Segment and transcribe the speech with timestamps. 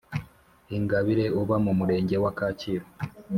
[0.77, 2.87] ingabire uba mu murenge wa kacyiru